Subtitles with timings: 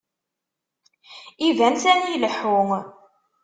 [1.47, 2.61] Iban sani ileḥḥu..